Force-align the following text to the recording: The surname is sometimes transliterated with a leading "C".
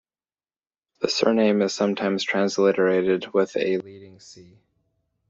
The 1.01 1.09
surname 1.09 1.61
is 1.61 1.75
sometimes 1.75 2.23
transliterated 2.23 3.35
with 3.35 3.55
a 3.55 3.77
leading 3.77 4.19
"C". 4.19 4.57